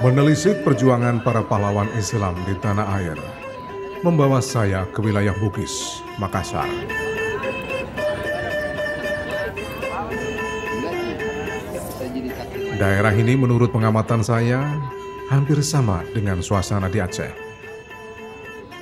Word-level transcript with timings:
Menelisik 0.00 0.64
perjuangan 0.64 1.20
para 1.20 1.44
pahlawan 1.44 1.92
Islam 1.92 2.32
di 2.48 2.56
tanah 2.56 2.88
air 2.96 3.20
membawa 4.00 4.40
saya 4.40 4.88
ke 4.88 5.04
wilayah 5.04 5.36
Bugis, 5.36 6.00
Makassar. 6.16 6.64
Daerah 12.80 13.12
ini 13.12 13.36
menurut 13.36 13.68
pengamatan 13.76 14.24
saya 14.24 14.64
hampir 15.28 15.60
sama 15.60 16.00
dengan 16.16 16.40
suasana 16.40 16.88
di 16.88 16.96
Aceh. 16.96 17.36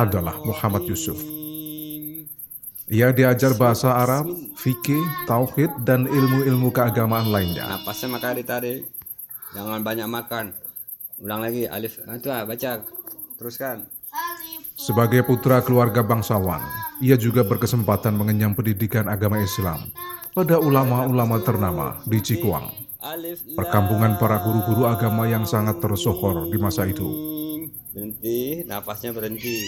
adalah 0.00 0.40
Muhammad 0.40 0.88
Yusuf. 0.88 1.20
Ia 2.90 3.14
diajar 3.14 3.54
bahasa 3.54 3.94
Arab, 3.94 4.26
fikih, 4.58 4.98
tauhid, 5.30 5.70
dan 5.86 6.10
ilmu-ilmu 6.10 6.74
keagamaan 6.74 7.30
lainnya. 7.30 7.78
Napasnya 7.78 8.10
maka 8.10 8.34
ditarik. 8.34 8.82
Jangan 9.54 9.86
banyak 9.86 10.10
makan. 10.10 10.50
Ulang 11.22 11.46
lagi 11.46 11.70
alif. 11.70 12.02
Itu 12.02 12.34
ah, 12.34 12.42
baca. 12.42 12.82
Teruskan. 13.38 13.86
Sebagai 14.74 15.22
putra 15.22 15.62
keluarga 15.62 16.02
bangsawan, 16.02 16.58
ia 16.98 17.14
juga 17.14 17.46
berkesempatan 17.46 18.16
mengenyam 18.16 18.58
pendidikan 18.58 19.06
agama 19.06 19.38
Islam 19.38 19.86
pada 20.34 20.58
ulama-ulama 20.58 21.38
ternama 21.46 21.86
di 22.02 22.18
Cikuang, 22.18 22.74
perkampungan 23.54 24.18
para 24.18 24.42
guru-guru 24.42 24.90
agama 24.90 25.30
yang 25.30 25.46
sangat 25.46 25.78
tersohor 25.78 26.50
di 26.50 26.58
masa 26.58 26.90
itu. 26.90 27.29
Berhenti, 27.90 28.62
nafasnya 28.70 29.10
berhenti. 29.10 29.66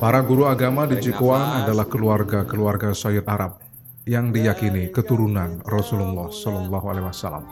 Para 0.00 0.24
guru 0.24 0.48
agama 0.48 0.88
di 0.88 0.96
Cikuang 0.96 1.64
adalah 1.64 1.84
keluarga-keluarga 1.84 2.96
Sayyid 2.96 3.28
Arab 3.28 3.60
yang 4.08 4.32
diyakini 4.32 4.88
keturunan 4.88 5.60
Rasulullah 5.68 6.32
Shallallahu 6.32 6.86
Alaihi 6.88 7.06
Wasallam. 7.12 7.44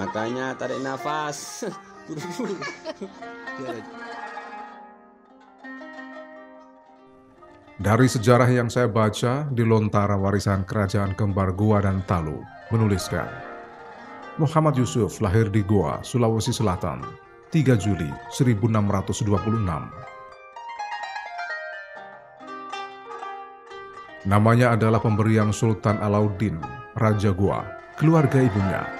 Makanya 0.00 0.56
tarik 0.56 0.80
nafas. 0.80 1.68
Dari 7.80 8.06
sejarah 8.08 8.48
yang 8.48 8.72
saya 8.72 8.88
baca 8.88 9.44
di 9.52 9.60
lontara 9.60 10.16
warisan 10.16 10.64
kerajaan 10.64 11.12
kembar 11.12 11.52
Goa 11.52 11.84
dan 11.84 12.00
Talu, 12.08 12.40
menuliskan, 12.72 13.28
Muhammad 14.40 14.80
Yusuf 14.80 15.20
lahir 15.20 15.52
di 15.52 15.60
Goa, 15.60 16.00
Sulawesi 16.00 16.52
Selatan, 16.52 17.04
3 17.52 17.76
Juli 17.76 18.08
1626. 18.32 19.28
Namanya 24.28 24.76
adalah 24.76 25.00
pemberian 25.00 25.52
Sultan 25.52 26.00
Alauddin, 26.04 26.60
Raja 26.96 27.32
Goa, 27.32 27.64
keluarga 27.96 28.44
ibunya. 28.44 28.99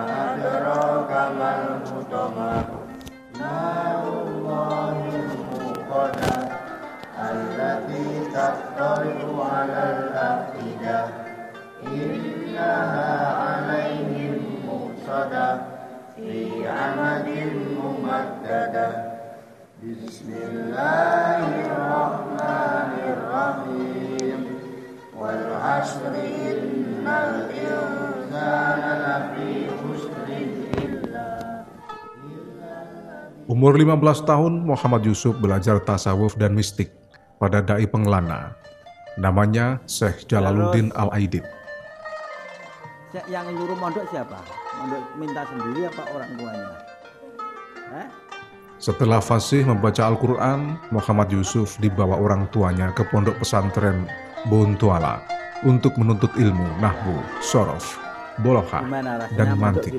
أدراك 0.51 1.11
ما 1.39 1.51
الحطمة 1.63 2.63
نار 3.39 4.03
الموقدة 5.15 6.35
التي 7.31 8.07
تطلع 8.33 9.45
على 9.53 9.83
الأفئدة 9.99 11.05
إنها 11.87 13.35
عليهم 13.35 14.35
مؤصدة 14.67 15.61
في 16.15 16.67
عمد 16.67 17.29
ممددة 17.79 18.87
بسم 19.83 20.29
الله 20.43 21.45
الرحمن 21.65 22.91
الرحيم 23.13 24.39
والعصر 25.17 26.07
إن 26.07 27.07
الإنسان 27.07 28.81
لفي 29.01 29.67
خسر 29.69 30.10
Umur 33.51 33.75
15 33.75 34.23
tahun, 34.23 34.63
Muhammad 34.63 35.03
Yusuf 35.03 35.35
belajar 35.35 35.83
tasawuf 35.83 36.39
dan 36.39 36.55
mistik 36.55 36.87
pada 37.35 37.59
dai 37.59 37.83
pengelana. 37.83 38.55
Namanya 39.19 39.83
Syekh 39.83 40.23
Jalaluddin 40.31 40.87
Al-Aidid. 40.95 41.43
Yang 43.27 43.51
nyuruh 43.51 43.75
mondok 43.75 44.07
siapa? 44.07 44.39
Mondok 44.79 45.03
minta 45.19 45.43
sendiri 45.51 45.83
apa 45.83 46.03
orang 46.15 46.31
tuanya? 46.39 46.69
Eh? 47.91 48.07
Setelah 48.79 49.19
fasih 49.19 49.67
membaca 49.67 49.99
Al-Quran, 50.07 50.79
Muhammad 50.95 51.27
Yusuf 51.35 51.75
dibawa 51.83 52.23
orang 52.23 52.47
tuanya 52.55 52.95
ke 52.95 53.03
pondok 53.11 53.35
pesantren 53.43 54.07
Bontuala 54.47 55.19
untuk 55.67 55.91
menuntut 55.99 56.31
ilmu 56.39 56.79
nahwu, 56.79 57.19
sorof, 57.43 57.99
boloha, 58.39 58.79
dan 59.35 59.59
mantik. 59.59 59.91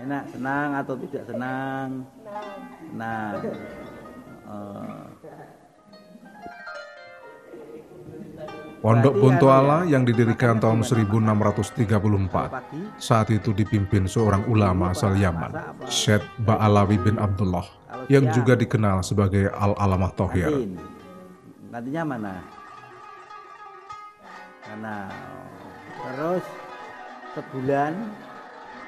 Enak, 0.00 0.24
senang 0.32 0.68
atau 0.80 0.94
tidak 0.96 1.28
senang? 1.28 2.08
Nah, 2.96 3.36
Pondok 8.80 9.12
Bontuala 9.20 9.84
yang 9.84 10.08
didirikan 10.08 10.56
tahun 10.56 10.80
1634 10.80 11.84
saat 12.96 13.28
itu 13.28 13.52
dipimpin 13.52 14.08
seorang 14.08 14.48
ulama 14.48 14.96
asal 14.96 15.12
Yaman, 15.12 15.52
Syed 15.84 16.24
Ba'alawi 16.48 16.96
bin 16.96 17.20
Abdullah, 17.20 17.68
yang 18.08 18.32
juga 18.32 18.56
dikenal 18.56 19.04
sebagai 19.04 19.52
Al-Alamah 19.52 20.16
Tohir. 20.16 20.64
Nantinya 21.68 22.02
mana? 22.08 22.40
Karena 24.64 25.12
terus 26.00 26.44
sebulan 27.36 27.92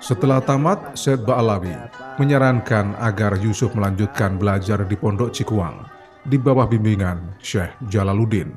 Setelah 0.03 0.43
tamat, 0.43 0.99
Syed 0.99 1.23
Ba'alawi 1.23 1.79
menyarankan 2.19 2.99
agar 2.99 3.39
Yusuf 3.39 3.71
melanjutkan 3.79 4.35
belajar 4.35 4.83
di 4.83 4.99
Pondok 4.99 5.31
Cikuang 5.31 5.87
di 6.27 6.43
bawah 6.43 6.67
bimbingan 6.67 7.39
Syekh 7.39 7.71
Jalaluddin. 7.87 8.51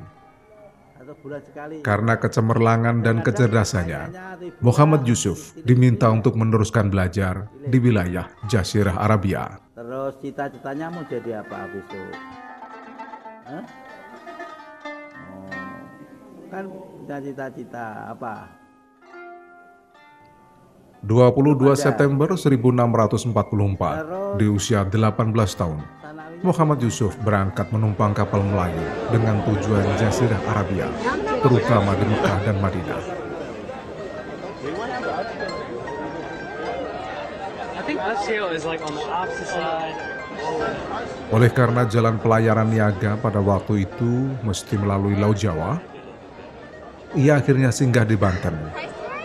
Karena 1.86 2.18
kecemerlangan 2.18 2.98
dan 3.06 3.22
kecerdasannya, 3.22 4.10
Muhammad 4.58 5.06
Yusuf 5.06 5.54
diminta 5.62 6.10
untuk 6.10 6.34
meneruskan 6.34 6.90
belajar 6.90 7.46
di 7.62 7.78
wilayah 7.78 8.26
Jazirah 8.50 8.98
Arabia. 8.98 9.62
Terus 9.78 10.18
cita-citanya 10.18 10.90
mau 10.90 11.06
jadi 11.06 11.46
apa 11.46 11.54
habis 11.62 11.86
itu? 11.86 12.02
Oh, 13.46 13.64
kan 16.50 16.66
cita-cita 17.22 18.10
apa? 18.10 18.65
22 21.04 21.76
September 21.76 22.32
1644, 22.32 24.40
di 24.40 24.48
usia 24.48 24.80
18 24.80 25.12
tahun, 25.52 25.84
Muhammad 26.40 26.80
Yusuf 26.80 27.12
berangkat 27.20 27.68
menumpang 27.68 28.16
kapal 28.16 28.40
Melayu 28.40 28.80
dengan 29.12 29.44
tujuan 29.44 29.84
Jazirah 30.00 30.40
Arabia, 30.56 30.88
terutama 31.44 31.92
di 32.00 32.04
Mekah 32.08 32.38
dan 32.48 32.56
Madinah. 32.64 33.02
Oleh 41.28 41.50
karena 41.52 41.84
jalan 41.84 42.16
pelayaran 42.16 42.72
niaga 42.72 43.20
pada 43.20 43.44
waktu 43.44 43.84
itu 43.84 44.32
mesti 44.40 44.80
melalui 44.80 45.20
Laut 45.20 45.36
Jawa, 45.36 45.76
ia 47.12 47.36
akhirnya 47.36 47.68
singgah 47.68 48.08
di 48.08 48.16
Banten 48.16 48.56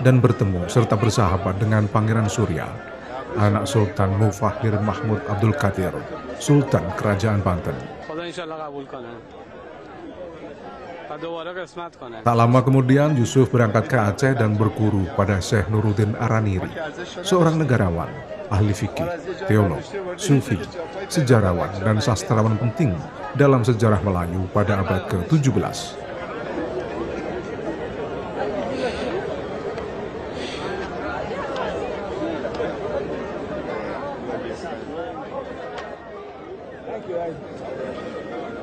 dan 0.01 0.17
bertemu 0.17 0.65
serta 0.65 0.97
bersahabat 0.97 1.61
dengan 1.61 1.85
Pangeran 1.85 2.25
Surya, 2.25 2.65
anak 3.37 3.69
Sultan 3.69 4.17
Mufahir 4.17 4.75
Mahmud 4.81 5.21
Abdul 5.29 5.53
Qadir, 5.55 5.93
Sultan 6.41 6.83
Kerajaan 6.97 7.39
Banten. 7.45 7.77
Tak 12.23 12.35
lama 12.39 12.59
kemudian 12.63 13.13
Yusuf 13.19 13.51
berangkat 13.51 13.91
ke 13.91 13.97
Aceh 13.99 14.33
dan 14.33 14.55
berguru 14.55 15.03
pada 15.13 15.43
Syekh 15.43 15.67
Nuruddin 15.67 16.15
Araniri, 16.15 16.71
seorang 17.21 17.59
negarawan, 17.59 18.07
ahli 18.47 18.71
fikih, 18.71 19.05
teolog, 19.43 19.83
sufi, 20.15 20.55
sejarawan, 21.11 21.67
dan 21.83 21.99
sastrawan 21.99 22.55
penting 22.55 22.95
dalam 23.35 23.59
sejarah 23.59 23.99
Melayu 24.07 24.47
pada 24.55 24.79
abad 24.79 25.11
ke-17. 25.11 26.00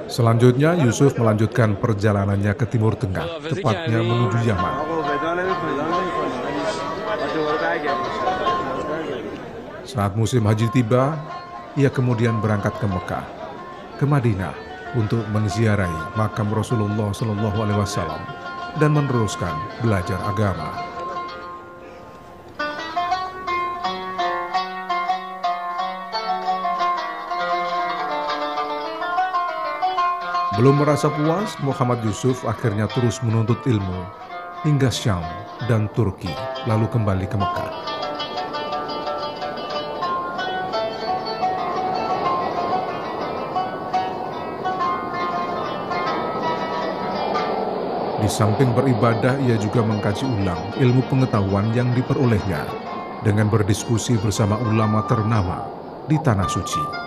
Selanjutnya 0.09 0.73
Yusuf 0.81 1.15
melanjutkan 1.21 1.77
perjalanannya 1.77 2.57
ke 2.57 2.65
Timur 2.65 2.97
Tengah, 2.97 3.45
tepatnya 3.45 4.01
menuju 4.01 4.39
Yaman. 4.41 4.75
Saat 9.85 10.17
musim 10.17 10.49
haji 10.49 10.67
tiba, 10.73 11.17
ia 11.77 11.93
kemudian 11.93 12.41
berangkat 12.41 12.73
ke 12.81 12.87
Mekah, 12.89 13.25
ke 14.01 14.05
Madinah 14.09 14.57
untuk 14.97 15.21
menziarahi 15.29 16.17
makam 16.17 16.49
Rasulullah 16.53 17.13
Shallallahu 17.13 17.59
Alaihi 17.61 17.81
Wasallam 17.85 18.23
dan 18.81 18.91
meneruskan 18.97 19.53
belajar 19.85 20.17
agama. 20.25 20.88
Belum 30.59 30.75
merasa 30.75 31.07
puas, 31.07 31.55
Muhammad 31.63 32.03
Yusuf 32.03 32.43
akhirnya 32.43 32.91
terus 32.91 33.23
menuntut 33.23 33.63
ilmu 33.63 34.03
hingga 34.67 34.91
Syam 34.91 35.23
dan 35.71 35.87
Turki, 35.95 36.35
lalu 36.67 36.91
kembali 36.91 37.31
ke 37.31 37.39
Mekah. 37.39 37.73
Di 48.19 48.27
samping 48.27 48.75
beribadah, 48.75 49.39
ia 49.47 49.55
juga 49.63 49.87
mengkaji 49.87 50.27
ulang 50.27 50.75
ilmu 50.75 51.07
pengetahuan 51.07 51.71
yang 51.71 51.95
diperolehnya 51.95 52.67
dengan 53.23 53.47
berdiskusi 53.47 54.19
bersama 54.19 54.59
ulama 54.67 55.07
ternama 55.07 55.71
di 56.11 56.19
Tanah 56.19 56.51
Suci. 56.51 56.98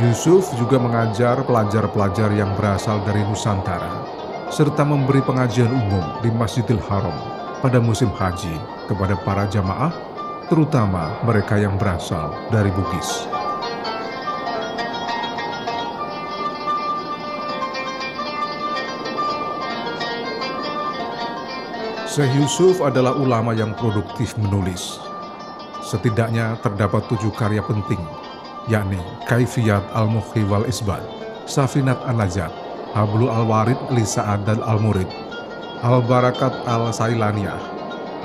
Yusuf 0.00 0.56
juga 0.56 0.80
mengajar 0.80 1.44
pelajar-pelajar 1.44 2.32
yang 2.32 2.56
berasal 2.56 3.04
dari 3.04 3.20
Nusantara, 3.20 4.00
serta 4.48 4.80
memberi 4.80 5.20
pengajian 5.20 5.68
umum 5.68 6.24
di 6.24 6.32
Masjidil 6.32 6.80
Haram 6.88 7.12
pada 7.60 7.76
musim 7.84 8.08
haji 8.08 8.56
kepada 8.88 9.12
para 9.20 9.44
jamaah, 9.52 9.92
terutama 10.48 11.20
mereka 11.20 11.60
yang 11.60 11.76
berasal 11.76 12.32
dari 12.48 12.72
Bugis. 12.72 13.28
Syekh 22.08 22.32
Yusuf 22.40 22.80
adalah 22.80 23.20
ulama 23.20 23.52
yang 23.52 23.76
produktif 23.76 24.32
menulis. 24.40 24.96
Setidaknya 25.84 26.56
terdapat 26.64 27.04
tujuh 27.12 27.36
karya 27.36 27.60
penting, 27.60 28.00
yakni 28.68 29.00
Kaifiyat 29.24 29.86
Al-Muhyi 29.96 30.44
wal 30.44 30.66
Isbat, 30.68 31.00
Safinat 31.48 31.96
An-Najat, 32.04 32.52
Hablul 32.92 33.30
Al-Warid 33.30 33.78
li 33.94 34.04
Sa'ad 34.04 34.44
dan 34.44 34.60
Al-Murid, 34.60 35.08
Al-Barakat 35.80 36.52
Al-Sailaniyah, 36.68 37.60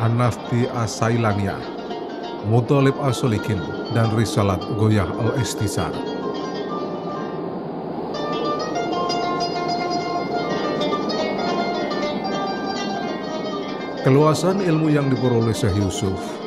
An-Nafti 0.03 0.67
As-Sailaniyah, 0.75 1.62
Mutolib 2.51 2.98
As-Solikin, 3.00 3.62
dan 3.95 4.12
Risalat 4.17 4.60
Goyah 4.75 5.07
Al-Istisar. 5.07 5.93
Keluasan 14.05 14.62
ilmu 14.62 14.93
yang 14.93 15.10
diperoleh 15.10 15.50
Syekh 15.50 15.81
Yusuf 15.81 16.44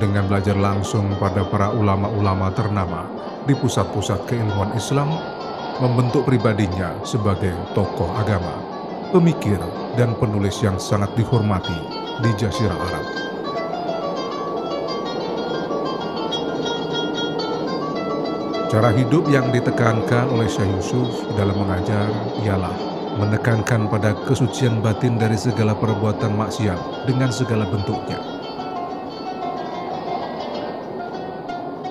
dengan 0.00 0.24
belajar 0.24 0.56
langsung 0.56 1.12
pada 1.20 1.44
para 1.44 1.68
ulama-ulama 1.76 2.48
ternama 2.56 3.04
di 3.44 3.52
pusat-pusat 3.52 4.24
keilmuan 4.24 4.72
Islam 4.72 5.12
membentuk 5.84 6.24
pribadinya 6.24 6.96
sebagai 7.04 7.52
tokoh 7.76 8.08
agama, 8.16 8.56
pemikir, 9.12 9.60
dan 10.00 10.16
penulis 10.16 10.56
yang 10.64 10.80
sangat 10.80 11.12
dihormati 11.16 11.76
di 12.24 12.30
Jazirah 12.40 12.80
Arab. 12.80 13.06
Cara 18.70 18.94
hidup 18.94 19.26
yang 19.26 19.50
ditekankan 19.50 20.30
oleh 20.30 20.46
Syekh 20.46 20.70
Yusuf 20.78 21.26
dalam 21.34 21.58
mengajar 21.58 22.06
ialah 22.46 22.70
menekankan 23.18 23.90
pada 23.90 24.14
kesucian 24.30 24.78
batin 24.78 25.18
dari 25.18 25.34
segala 25.34 25.74
perbuatan 25.74 26.38
maksiat 26.38 27.10
dengan 27.10 27.34
segala 27.34 27.66
bentuknya. 27.66 28.29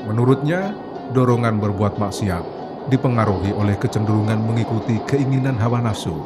Menurutnya, 0.09 0.73
dorongan 1.13 1.61
berbuat 1.61 2.01
maksiat 2.01 2.41
dipengaruhi 2.89 3.53
oleh 3.53 3.77
kecenderungan 3.77 4.41
mengikuti 4.41 4.97
keinginan 5.05 5.53
hawa 5.61 5.85
nafsu, 5.85 6.17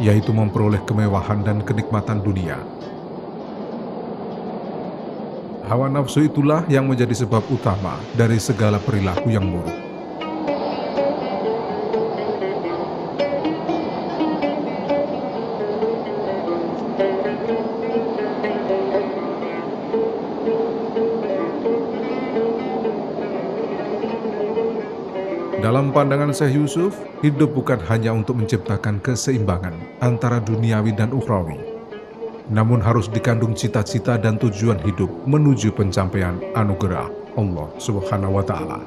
yaitu 0.00 0.32
memperoleh 0.32 0.80
kemewahan 0.88 1.44
dan 1.44 1.60
kenikmatan 1.60 2.24
dunia. 2.24 2.56
Hawa 5.68 5.92
nafsu 5.92 6.24
itulah 6.24 6.64
yang 6.72 6.88
menjadi 6.88 7.12
sebab 7.12 7.44
utama 7.52 8.00
dari 8.16 8.40
segala 8.40 8.80
perilaku 8.80 9.28
yang 9.28 9.44
buruk. 9.52 9.89
Pandangan 26.00 26.32
Syekh 26.32 26.56
Yusuf, 26.56 26.96
hidup 27.20 27.52
bukan 27.52 27.76
hanya 27.92 28.16
untuk 28.16 28.40
menciptakan 28.40 29.04
keseimbangan 29.04 29.76
antara 30.00 30.40
duniawi 30.40 30.96
dan 30.96 31.12
ukhrawi, 31.12 31.60
namun 32.48 32.80
harus 32.80 33.04
dikandung 33.12 33.52
cita-cita 33.52 34.16
dan 34.16 34.40
tujuan 34.40 34.80
hidup 34.80 35.12
menuju 35.28 35.76
pencapaian 35.76 36.40
anugerah 36.56 37.04
Allah 37.36 37.68
Subhanahu 37.76 38.32
wa 38.32 38.40
taala. 38.40 38.80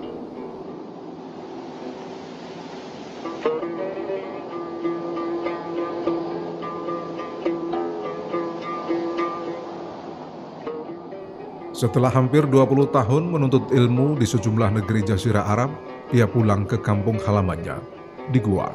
Setelah 11.78 12.10
hampir 12.10 12.50
20 12.50 12.90
tahun 12.90 13.24
menuntut 13.30 13.70
ilmu 13.70 14.18
di 14.18 14.26
sejumlah 14.26 14.82
negeri 14.82 15.06
Jazirah 15.06 15.46
Arab, 15.46 15.93
ia 16.14 16.30
pulang 16.30 16.70
ke 16.70 16.78
kampung 16.78 17.18
halamannya 17.18 17.82
di 18.30 18.38
gua. 18.38 18.70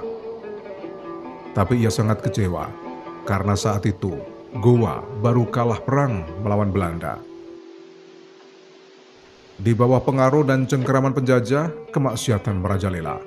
Tapi 1.54 1.78
ia 1.78 1.88
sangat 1.88 2.21
kecewa 2.26 2.66
karena 3.23 3.54
saat 3.54 3.87
itu 3.87 4.18
Goa 4.59 5.04
baru 5.21 5.45
kalah 5.52 5.78
perang 5.85 6.25
melawan 6.40 6.73
Belanda. 6.73 7.21
Di 9.61 9.76
bawah 9.76 10.00
pengaruh 10.00 10.40
dan 10.49 10.64
cengkeraman 10.64 11.12
penjajah, 11.12 11.68
kemaksiatan 11.92 12.57
merajalela. 12.57 13.21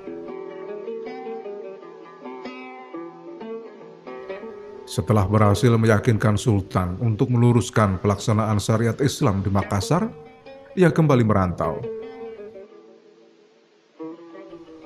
Setelah 4.82 5.30
berhasil 5.30 5.70
meyakinkan 5.78 6.34
Sultan 6.34 6.98
untuk 6.98 7.30
meluruskan 7.30 8.02
pelaksanaan 8.02 8.58
syariat 8.58 8.98
Islam 8.98 9.46
di 9.46 9.48
Makassar, 9.48 10.10
ia 10.74 10.90
kembali 10.90 11.22
merantau. 11.22 12.01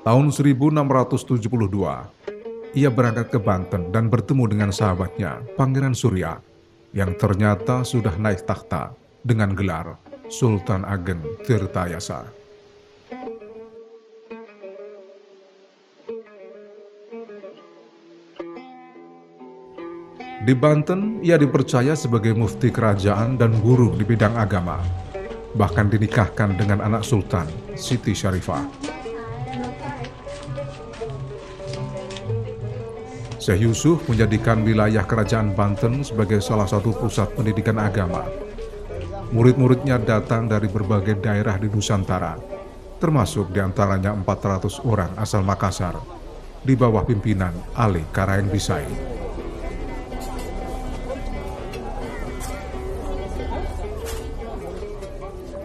Tahun 0.05 0.29
1672, 0.29 2.77
ia 2.77 2.89
berangkat 2.93 3.33
ke 3.33 3.39
Banten 3.41 3.89
dan 3.89 4.11
bertemu 4.11 4.43
dengan 4.51 4.69
sahabatnya, 4.69 5.41
Pangeran 5.57 5.97
Surya, 5.97 6.37
yang 6.93 7.17
ternyata 7.17 7.81
sudah 7.81 8.13
naik 8.19 8.45
takhta 8.45 8.93
dengan 9.25 9.57
gelar 9.57 9.97
Sultan 10.29 10.85
Ageng 10.85 11.23
Tirtayasa. 11.47 12.37
Di 20.47 20.55
Banten, 20.55 21.19
ia 21.19 21.35
dipercaya 21.35 21.91
sebagai 21.91 22.31
mufti 22.31 22.71
kerajaan 22.71 23.35
dan 23.35 23.51
guru 23.59 23.91
di 23.99 24.07
bidang 24.07 24.31
agama. 24.39 24.79
Bahkan 25.59 25.91
dinikahkan 25.91 26.55
dengan 26.55 26.79
anak 26.79 27.03
sultan, 27.03 27.51
Siti 27.75 28.15
Syarifah. 28.15 28.95
Syekh 33.47 33.63
Yusuf 33.63 34.03
menjadikan 34.11 34.59
wilayah 34.59 35.07
kerajaan 35.07 35.55
Banten 35.55 36.03
sebagai 36.03 36.43
salah 36.43 36.67
satu 36.67 36.91
pusat 36.91 37.31
pendidikan 37.31 37.79
agama. 37.79 38.27
Murid-muridnya 39.31 40.03
datang 40.03 40.51
dari 40.51 40.67
berbagai 40.67 41.15
daerah 41.23 41.55
di 41.55 41.71
Nusantara, 41.71 42.35
termasuk 42.99 43.55
di 43.55 43.63
antaranya 43.63 44.11
400 44.11 44.83
orang 44.83 45.15
asal 45.15 45.47
Makassar, 45.47 45.95
di 46.59 46.75
bawah 46.75 47.07
pimpinan 47.07 47.55
Ali 47.71 48.03
Karaeng 48.11 48.51
Bisai. 48.51 48.83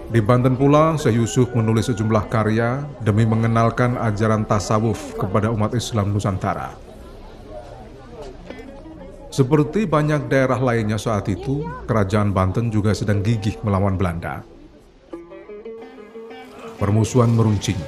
Di 0.06 0.20
Banten 0.22 0.54
pula, 0.54 0.94
Syekh 0.94 1.18
Yusuf 1.18 1.50
menulis 1.50 1.90
sejumlah 1.90 2.30
karya 2.30 2.86
demi 3.02 3.26
mengenalkan 3.26 3.98
ajaran 3.98 4.46
tasawuf 4.46 5.18
kepada 5.18 5.50
umat 5.50 5.74
Islam 5.74 6.14
Nusantara. 6.14 6.91
Seperti 9.32 9.88
banyak 9.88 10.28
daerah 10.28 10.60
lainnya 10.60 11.00
saat 11.00 11.24
itu, 11.24 11.64
kerajaan 11.88 12.36
Banten 12.36 12.68
juga 12.68 12.92
sedang 12.92 13.24
gigih 13.24 13.56
melawan 13.64 13.96
Belanda. 13.96 14.44
Permusuhan 16.76 17.32
meruncing, 17.32 17.80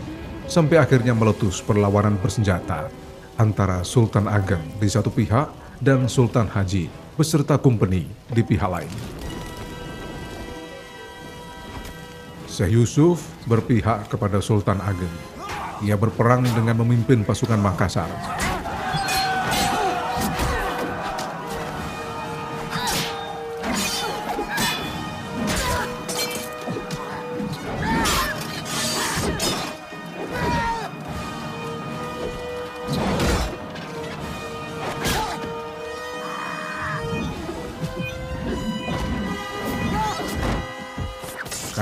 sampai 0.49 0.81
akhirnya 0.81 1.13
meletus 1.13 1.61
perlawanan 1.61 2.17
bersenjata 2.17 2.89
antara 3.37 3.85
Sultan 3.85 4.25
Ageng 4.25 4.65
di 4.81 4.89
satu 4.89 5.13
pihak 5.13 5.53
dan 5.85 6.09
Sultan 6.09 6.49
Haji 6.49 6.89
beserta 7.13 7.61
kumpeni 7.61 8.09
di 8.33 8.41
pihak 8.41 8.71
lain. 8.73 8.93
Syekh 12.49 12.73
Yusuf 12.73 13.21
berpihak 13.45 14.09
kepada 14.09 14.41
Sultan 14.41 14.81
Ageng. 14.81 15.13
Ia 15.85 16.01
berperang 16.01 16.49
dengan 16.57 16.81
memimpin 16.81 17.21
pasukan 17.21 17.61
Makassar. 17.61 18.09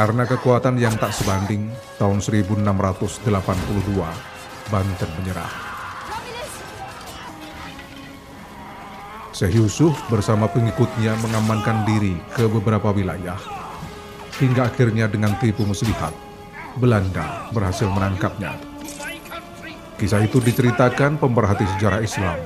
Karena 0.03 0.27
kekuatan 0.27 0.83
yang 0.83 0.99
tak 0.99 1.15
sebanding, 1.15 1.71
tahun 1.95 2.19
1682, 2.19 3.23
Banten 4.67 5.11
menyerah. 5.15 5.55
Syekh 9.31 9.63
Yusuf 9.63 9.95
bersama 10.11 10.51
pengikutnya 10.51 11.15
mengamankan 11.23 11.87
diri 11.87 12.19
ke 12.35 12.51
beberapa 12.51 12.91
wilayah, 12.91 13.39
hingga 14.43 14.75
akhirnya 14.75 15.07
dengan 15.07 15.39
tipu 15.39 15.63
muslihat, 15.63 16.11
Belanda 16.83 17.47
berhasil 17.55 17.87
menangkapnya. 17.87 18.59
Kisah 20.03 20.27
itu 20.27 20.43
diceritakan 20.43 21.15
pemerhati 21.15 21.63
sejarah 21.79 22.03
Islam 22.03 22.43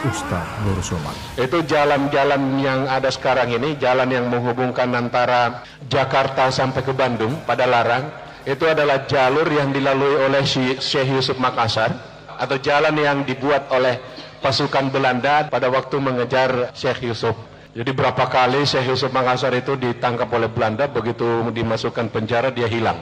Ustaz 0.00 0.46
Nur 0.64 0.80
Somad. 0.80 1.12
Itu 1.36 1.60
jalan-jalan 1.60 2.56
yang 2.60 2.88
ada 2.88 3.12
sekarang 3.12 3.52
ini, 3.52 3.76
jalan 3.76 4.08
yang 4.08 4.32
menghubungkan 4.32 4.88
antara 4.96 5.60
Jakarta 5.88 6.48
sampai 6.48 6.80
ke 6.80 6.92
Bandung 6.96 7.36
pada 7.44 7.68
Larang, 7.68 8.08
itu 8.48 8.64
adalah 8.64 9.04
jalur 9.04 9.44
yang 9.52 9.68
dilalui 9.68 10.24
oleh 10.24 10.40
Syekh 10.80 11.08
Yusuf 11.12 11.36
Makassar 11.36 11.92
atau 12.40 12.56
jalan 12.56 12.96
yang 12.96 13.20
dibuat 13.28 13.68
oleh 13.68 14.00
pasukan 14.40 14.88
Belanda 14.88 15.52
pada 15.52 15.68
waktu 15.68 16.00
mengejar 16.00 16.72
Syekh 16.72 17.12
Yusuf. 17.12 17.36
Jadi 17.76 17.92
berapa 17.92 18.24
kali 18.26 18.64
Syekh 18.64 18.96
Yusuf 18.96 19.12
Makassar 19.12 19.52
itu 19.52 19.76
ditangkap 19.76 20.32
oleh 20.32 20.48
Belanda, 20.48 20.88
begitu 20.88 21.44
dimasukkan 21.52 22.08
penjara 22.08 22.48
dia 22.48 22.66
hilang. 22.66 22.98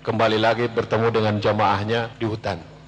Kembali 0.00 0.40
lagi 0.40 0.64
bertemu 0.72 1.12
dengan 1.12 1.36
jamaahnya 1.36 2.16
di 2.16 2.24
hutan. 2.24 2.79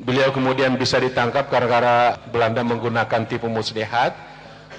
Beliau 0.00 0.32
kemudian 0.32 0.80
bisa 0.80 0.96
ditangkap 0.96 1.52
karena 1.52 2.16
Belanda 2.32 2.64
menggunakan 2.64 3.28
tipu 3.28 3.52
muslihat. 3.52 4.16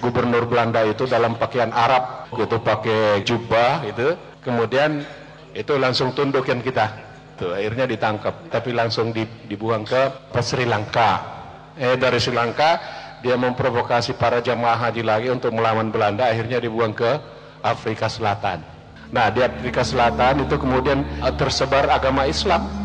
Gubernur 0.02 0.50
Belanda 0.50 0.82
itu 0.82 1.06
dalam 1.06 1.38
pakaian 1.38 1.70
Arab, 1.70 2.26
itu 2.34 2.58
pakai 2.58 3.22
jubah 3.22 3.86
itu. 3.86 4.18
Kemudian 4.42 5.06
itu 5.54 5.78
langsung 5.78 6.10
tunduk 6.10 6.50
yang 6.50 6.58
kita. 6.58 6.90
Tuh, 7.38 7.54
akhirnya 7.54 7.86
ditangkap, 7.86 8.50
tapi 8.50 8.74
langsung 8.74 9.14
dibuang 9.46 9.86
ke 9.86 10.10
Sri 10.42 10.66
Lanka. 10.66 11.22
Eh 11.78 11.94
dari 11.94 12.18
Sri 12.18 12.34
Lanka 12.34 12.82
dia 13.22 13.38
memprovokasi 13.38 14.18
para 14.18 14.42
jamaah 14.42 14.90
haji 14.90 15.06
lagi 15.06 15.30
untuk 15.30 15.54
melawan 15.54 15.94
Belanda, 15.94 16.26
akhirnya 16.26 16.58
dibuang 16.58 16.90
ke 16.90 17.22
Afrika 17.62 18.10
Selatan. 18.10 18.58
Nah, 19.14 19.30
di 19.30 19.38
Afrika 19.38 19.86
Selatan 19.86 20.50
itu 20.50 20.58
kemudian 20.58 21.06
eh, 21.22 21.34
tersebar 21.38 21.86
agama 21.86 22.26
Islam 22.26 22.81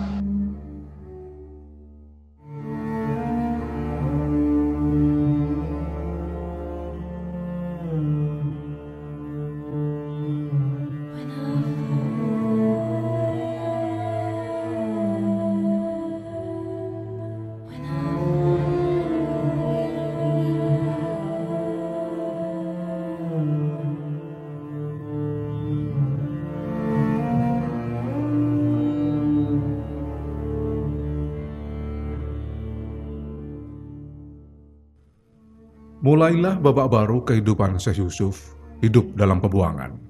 Mulailah 36.17 36.57
babak 36.57 36.89
baru 36.89 37.21
kehidupan 37.21 37.77
Syekh 37.77 38.01
Yusuf, 38.01 38.57
hidup 38.81 39.13
dalam 39.13 39.37
pembuangan. 39.37 40.01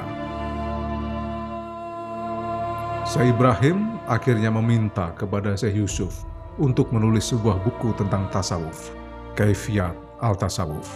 Syekh 3.03 3.35
Ibrahim 3.35 3.99
akhirnya 4.07 4.55
meminta 4.55 5.11
kepada 5.19 5.51
Syekh 5.59 5.83
Yusuf 5.83 6.34
untuk 6.61 6.91
menulis 6.95 7.31
sebuah 7.31 7.59
buku 7.63 7.95
tentang 7.99 8.27
tasawuf, 8.31 8.91
Kaifiyat 9.35 9.95
Al-Tasawuf. 10.23 10.87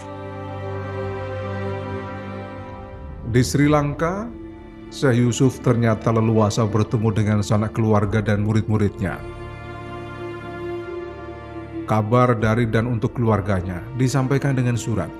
Di 3.30 3.42
Sri 3.46 3.70
Lanka, 3.70 4.26
Syekh 4.90 5.22
Yusuf 5.22 5.62
ternyata 5.62 6.10
leluasa 6.10 6.66
bertemu 6.66 7.08
dengan 7.14 7.40
sanak 7.46 7.78
keluarga 7.78 8.18
dan 8.18 8.42
murid-muridnya 8.42 9.22
Kabar 11.90 12.38
dari 12.38 12.70
dan 12.70 12.86
untuk 12.86 13.18
keluarganya 13.18 13.82
disampaikan 13.98 14.54
dengan 14.54 14.78
surat 14.78 15.10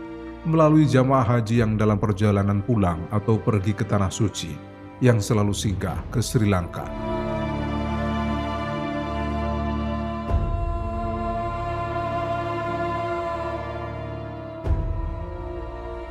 melalui 0.46 0.86
jamaah 0.86 1.26
haji 1.26 1.66
yang 1.66 1.74
dalam 1.74 1.98
perjalanan 1.98 2.62
pulang 2.62 3.02
atau 3.10 3.42
pergi 3.42 3.74
ke 3.74 3.82
tanah 3.82 4.06
suci 4.06 4.54
yang 5.02 5.18
selalu 5.18 5.50
singgah 5.50 5.98
ke 6.14 6.22
Sri 6.22 6.46
Lanka. 6.46 7.09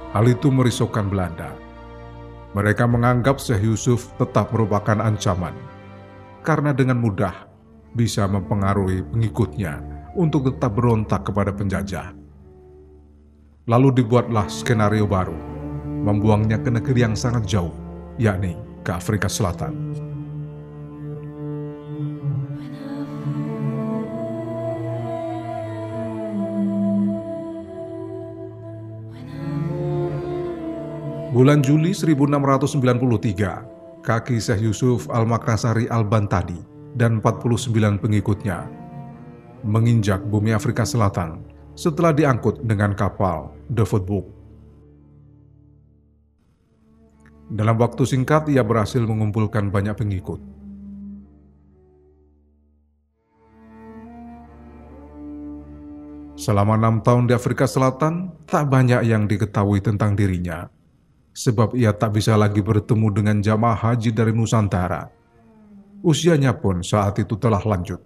Hal 0.09 0.25
itu 0.25 0.49
merisaukan 0.49 1.05
Belanda. 1.05 1.53
Mereka 2.57 2.89
menganggap 2.89 3.37
Syekh 3.37 3.61
Yusuf 3.61 4.09
tetap 4.17 4.49
merupakan 4.49 4.97
ancaman 4.97 5.53
karena 6.41 6.73
dengan 6.73 6.97
mudah 6.97 7.45
bisa 7.93 8.25
mempengaruhi 8.25 9.05
pengikutnya 9.05 9.77
untuk 10.17 10.49
tetap 10.49 10.73
berontak 10.73 11.29
kepada 11.29 11.53
penjajah. 11.53 12.17
Lalu 13.69 14.01
dibuatlah 14.01 14.49
skenario 14.49 15.05
baru, 15.05 15.37
membuangnya 16.01 16.57
ke 16.57 16.73
negeri 16.73 17.05
yang 17.05 17.13
sangat 17.13 17.45
jauh, 17.45 17.73
yakni 18.17 18.57
ke 18.81 18.89
Afrika 18.89 19.29
Selatan. 19.29 20.08
Bulan 31.29 31.61
Juli 31.61 31.93
1693, 31.93 34.01
kaki 34.01 34.41
Syekh 34.41 34.65
Yusuf 34.65 35.05
Al-Makassari 35.13 35.85
Al-Bantadi 35.85 36.57
dan 36.97 37.21
49 37.21 38.01
pengikutnya 38.01 38.65
menginjak 39.61 40.25
bumi 40.25 40.57
Afrika 40.57 40.89
Selatan 40.89 41.45
setelah 41.77 42.17
diangkut 42.17 42.65
dengan 42.65 42.97
kapal 42.97 43.53
The 43.69 43.85
Footbook. 43.85 44.25
Dalam 47.53 47.77
waktu 47.77 48.09
singkat, 48.09 48.49
ia 48.49 48.65
berhasil 48.65 49.05
mengumpulkan 49.05 49.69
banyak 49.69 50.01
pengikut. 50.01 50.41
Selama 56.41 56.73
enam 56.73 57.05
tahun 57.05 57.29
di 57.29 57.37
Afrika 57.37 57.69
Selatan, 57.69 58.33
tak 58.49 58.65
banyak 58.65 59.05
yang 59.05 59.29
diketahui 59.29 59.77
tentang 59.77 60.17
dirinya, 60.17 60.78
sebab 61.33 61.77
ia 61.77 61.93
tak 61.93 62.17
bisa 62.17 62.35
lagi 62.35 62.59
bertemu 62.59 63.07
dengan 63.13 63.37
jamaah 63.39 63.77
haji 63.77 64.11
dari 64.11 64.33
Nusantara. 64.35 65.09
Usianya 65.99 66.55
pun 66.55 66.79
saat 66.79 67.19
itu 67.19 67.35
telah 67.35 67.59
lanjut. 67.63 67.99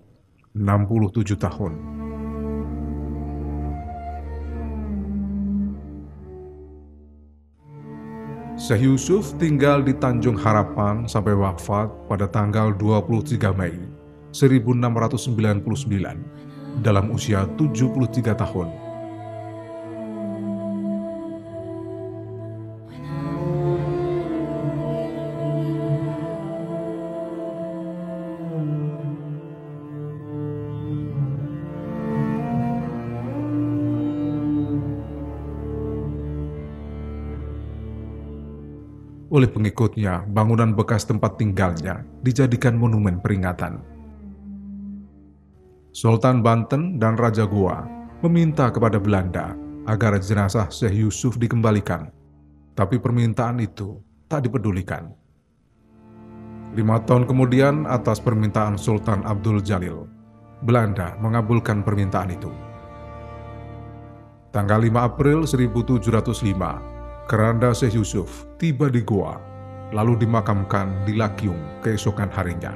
67 0.54 1.34
tahun. 1.38 1.74
Syekh 8.54 8.86
Yusuf 8.86 9.34
tinggal 9.42 9.82
di 9.82 9.98
Tanjung 9.98 10.38
Harapan 10.38 11.10
sampai 11.10 11.34
wafat 11.34 11.90
pada 12.06 12.30
tanggal 12.30 12.70
23 12.78 13.50
Mei 13.58 13.76
1699 14.30 15.66
dalam 16.86 17.06
usia 17.10 17.50
73 17.58 18.38
tahun. 18.38 18.83
Oleh 39.34 39.50
pengikutnya, 39.50 40.30
bangunan 40.30 40.78
bekas 40.78 41.10
tempat 41.10 41.42
tinggalnya 41.42 42.06
dijadikan 42.22 42.78
monumen 42.78 43.18
peringatan. 43.18 43.82
Sultan 45.90 46.46
Banten 46.46 47.02
dan 47.02 47.18
Raja 47.18 47.50
Goa 47.50 47.82
meminta 48.22 48.70
kepada 48.70 49.02
Belanda 49.02 49.58
agar 49.90 50.22
jenazah 50.22 50.70
Syekh 50.70 51.10
Yusuf 51.10 51.42
dikembalikan, 51.42 52.14
tapi 52.78 53.02
permintaan 53.02 53.58
itu 53.58 53.98
tak 54.30 54.46
dipedulikan. 54.46 55.10
Lima 56.78 57.02
tahun 57.02 57.26
kemudian, 57.26 57.90
atas 57.90 58.22
permintaan 58.22 58.78
Sultan 58.78 59.26
Abdul 59.26 59.66
Jalil, 59.66 60.06
Belanda 60.62 61.18
mengabulkan 61.18 61.82
permintaan 61.82 62.38
itu. 62.38 62.54
Tanggal 64.54 64.78
5 64.78 64.94
April 64.94 65.50
1705, 65.50 66.93
Keranda 67.24 67.72
Syekh 67.72 67.96
Yusuf 67.96 68.44
tiba 68.60 68.92
di 68.92 69.00
Goa, 69.00 69.40
lalu 69.96 70.28
dimakamkan 70.28 71.08
di 71.08 71.16
Lakyung 71.16 71.80
keesokan 71.80 72.28
harinya. 72.28 72.76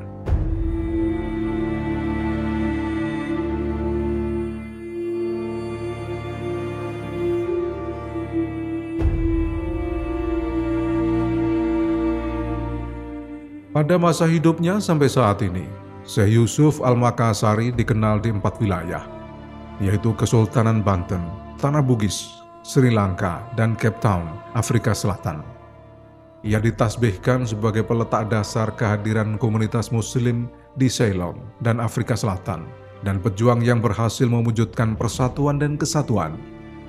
Pada 13.75 13.99
masa 13.99 14.31
hidupnya 14.31 14.79
sampai 14.79 15.11
saat 15.11 15.43
ini, 15.43 15.67
Syekh 16.07 16.39
Yusuf 16.39 16.79
Al-Makassari 16.79 17.75
dikenal 17.75 18.23
di 18.23 18.31
empat 18.31 18.63
wilayah, 18.63 19.03
yaitu 19.83 20.15
Kesultanan 20.15 20.79
Banten, 20.79 21.19
Tanah 21.59 21.83
Bugis, 21.83 22.36
Sri 22.67 22.91
Lanka, 22.91 23.47
dan 23.55 23.79
Cape 23.79 23.95
Town, 24.03 24.27
Afrika 24.51 24.91
Selatan. 24.91 25.39
Ia 26.43 26.59
ditasbihkan 26.59 27.47
sebagai 27.47 27.87
peletak 27.87 28.27
dasar 28.27 28.75
kehadiran 28.75 29.39
komunitas 29.39 29.87
muslim 29.87 30.51
di 30.75 30.91
Ceylon 30.91 31.39
dan 31.63 31.79
Afrika 31.79 32.19
Selatan, 32.19 32.67
dan 33.07 33.23
pejuang 33.23 33.63
yang 33.63 33.79
berhasil 33.79 34.27
mewujudkan 34.27 34.99
persatuan 34.99 35.63
dan 35.63 35.79
kesatuan 35.79 36.35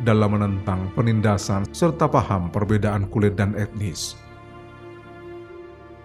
dalam 0.02 0.34
menentang 0.34 0.90
penindasan 0.98 1.62
serta 1.70 2.10
paham 2.10 2.50
perbedaan 2.50 3.06
kulit 3.06 3.38
dan 3.38 3.54
etnis. 3.54 4.18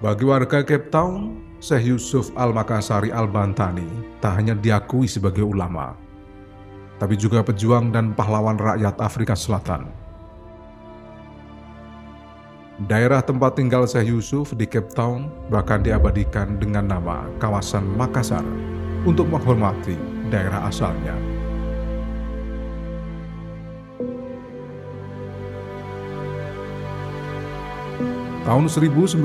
Bagi 0.06 0.22
warga 0.22 0.62
Cape 0.62 0.94
Town, 0.94 1.42
Syekh 1.58 1.98
Yusuf 1.98 2.30
Al-Makassari 2.38 3.10
Al-Bantani 3.10 4.22
tak 4.22 4.38
hanya 4.38 4.54
diakui 4.54 5.10
sebagai 5.10 5.42
ulama, 5.42 5.98
tapi 7.04 7.20
juga 7.20 7.44
pejuang 7.44 7.92
dan 7.92 8.16
pahlawan 8.16 8.56
rakyat 8.56 8.96
Afrika 9.04 9.36
Selatan. 9.36 9.92
Daerah 12.88 13.20
tempat 13.20 13.60
tinggal 13.60 13.84
Syekh 13.84 14.16
Yusuf 14.16 14.56
di 14.56 14.64
Cape 14.64 14.88
Town 14.96 15.28
bahkan 15.52 15.84
diabadikan 15.84 16.56
dengan 16.64 16.88
nama 16.88 17.28
kawasan 17.44 17.84
Makassar 18.00 18.48
untuk 19.04 19.28
menghormati 19.28 20.00
daerah 20.32 20.64
asalnya. 20.64 21.12
Tahun 28.48 28.66
1994, 28.72 29.20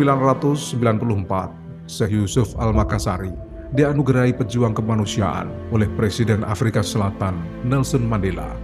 Syekh 1.86 2.10
Yusuf 2.26 2.58
Al-Makassari 2.58 3.47
dianugerahi 3.76 4.32
pejuang 4.32 4.72
kemanusiaan 4.72 5.52
oleh 5.68 5.88
Presiden 5.92 6.40
Afrika 6.44 6.80
Selatan 6.80 7.36
Nelson 7.68 8.04
Mandela. 8.04 8.56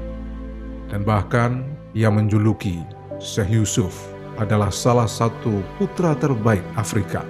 Dan 0.88 1.05
bahkan 1.05 1.64
ia 1.93 2.09
menjuluki 2.09 2.81
Syekh 3.21 3.53
Yusuf 3.53 3.93
adalah 4.40 4.73
salah 4.73 5.07
satu 5.09 5.61
putra 5.77 6.17
terbaik 6.17 6.64
Afrika. 6.75 7.23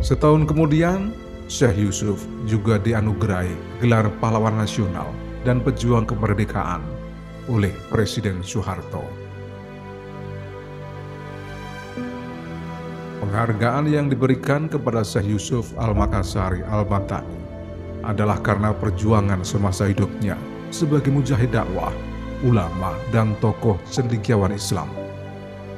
Setahun 0.00 0.48
kemudian, 0.48 1.12
Syekh 1.50 1.76
Yusuf 1.76 2.24
juga 2.48 2.80
dianugerahi 2.80 3.82
gelar 3.84 4.08
pahlawan 4.18 4.56
nasional 4.56 5.12
dan 5.44 5.60
pejuang 5.60 6.08
kemerdekaan 6.08 6.80
oleh 7.50 7.72
Presiden 7.92 8.40
Soeharto. 8.40 9.29
Penghargaan 13.30 13.86
yang 13.86 14.10
diberikan 14.10 14.66
kepada 14.66 15.06
Syekh 15.06 15.38
Yusuf 15.38 15.70
Al-Makassari 15.78 16.66
Al-Batani 16.66 17.38
adalah 18.02 18.42
karena 18.42 18.74
perjuangan 18.74 19.46
semasa 19.46 19.86
hidupnya 19.86 20.34
sebagai 20.74 21.14
mujahid 21.14 21.54
dakwah, 21.54 21.94
ulama, 22.42 22.90
dan 23.14 23.38
tokoh 23.38 23.78
cendekiawan 23.86 24.50
Islam 24.50 24.90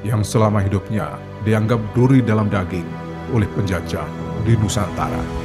yang 0.01 0.25
selama 0.25 0.65
hidupnya 0.65 1.13
dianggap 1.45 1.77
duri 1.93 2.25
dalam 2.25 2.49
daging 2.49 2.89
oleh 3.37 3.45
penjajah 3.53 4.09
di 4.49 4.57
Nusantara. 4.57 5.42